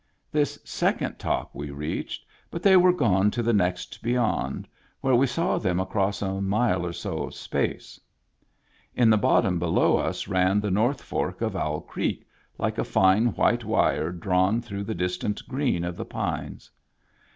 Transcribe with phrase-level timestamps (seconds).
[0.31, 4.67] This sec ond top we reached, but they were gone to the next beyond,
[5.01, 7.99] where we saw them across a mile or so of space.
[8.95, 12.25] In the bottom below us ran the north fork of Owl Creek
[12.57, 16.71] like a fine white wire drawn through the distant green of the pines.